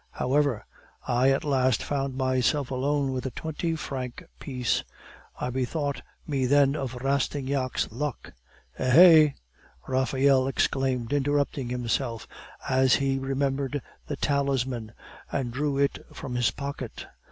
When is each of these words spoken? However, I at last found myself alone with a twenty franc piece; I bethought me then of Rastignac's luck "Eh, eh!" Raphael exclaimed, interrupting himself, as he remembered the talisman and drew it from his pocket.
However, 0.13 0.65
I 1.07 1.29
at 1.29 1.43
last 1.43 1.83
found 1.83 2.15
myself 2.17 2.71
alone 2.71 3.11
with 3.11 3.27
a 3.27 3.29
twenty 3.29 3.75
franc 3.75 4.23
piece; 4.39 4.83
I 5.39 5.51
bethought 5.51 6.01
me 6.25 6.47
then 6.47 6.75
of 6.75 6.95
Rastignac's 7.03 7.91
luck 7.91 8.33
"Eh, 8.79 9.25
eh!" 9.27 9.29
Raphael 9.87 10.47
exclaimed, 10.47 11.13
interrupting 11.13 11.69
himself, 11.69 12.25
as 12.67 12.95
he 12.95 13.19
remembered 13.19 13.79
the 14.07 14.15
talisman 14.15 14.91
and 15.31 15.53
drew 15.53 15.77
it 15.77 16.03
from 16.11 16.33
his 16.33 16.49
pocket. 16.49 17.05